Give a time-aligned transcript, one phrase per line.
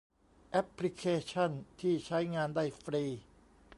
[0.49, 3.03] แอพลิเคชั่นที่ใช้งานได้ฟรี